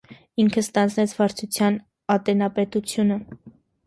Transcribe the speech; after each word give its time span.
Ինքը 0.43 0.61
ստանձնեց 0.61 1.11
վարչութեան 1.19 1.77
ատենապետութիւնը։ 2.15 3.19